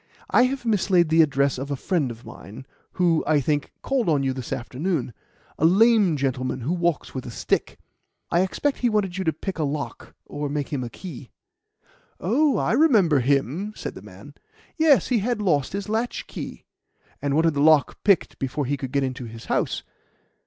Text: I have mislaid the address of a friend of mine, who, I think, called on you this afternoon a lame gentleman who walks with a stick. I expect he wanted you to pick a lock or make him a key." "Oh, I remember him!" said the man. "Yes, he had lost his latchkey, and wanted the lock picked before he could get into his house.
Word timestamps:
I 0.31 0.45
have 0.45 0.65
mislaid 0.65 1.09
the 1.09 1.21
address 1.21 1.59
of 1.59 1.69
a 1.69 1.75
friend 1.75 2.09
of 2.09 2.25
mine, 2.25 2.65
who, 2.93 3.23
I 3.27 3.39
think, 3.39 3.71
called 3.83 4.09
on 4.09 4.23
you 4.23 4.33
this 4.33 4.51
afternoon 4.51 5.13
a 5.59 5.63
lame 5.65 6.17
gentleman 6.17 6.61
who 6.61 6.73
walks 6.73 7.13
with 7.13 7.23
a 7.27 7.29
stick. 7.29 7.77
I 8.31 8.39
expect 8.41 8.79
he 8.79 8.89
wanted 8.89 9.19
you 9.19 9.23
to 9.25 9.31
pick 9.31 9.59
a 9.59 9.63
lock 9.63 10.15
or 10.25 10.49
make 10.49 10.69
him 10.69 10.83
a 10.83 10.89
key." 10.89 11.29
"Oh, 12.19 12.57
I 12.57 12.71
remember 12.71 13.19
him!" 13.19 13.73
said 13.75 13.93
the 13.93 14.01
man. 14.01 14.33
"Yes, 14.75 15.09
he 15.09 15.19
had 15.19 15.39
lost 15.39 15.73
his 15.73 15.87
latchkey, 15.87 16.65
and 17.21 17.35
wanted 17.35 17.53
the 17.53 17.61
lock 17.61 18.03
picked 18.03 18.39
before 18.39 18.65
he 18.65 18.77
could 18.77 18.91
get 18.91 19.03
into 19.03 19.25
his 19.25 19.45
house. 19.53 19.83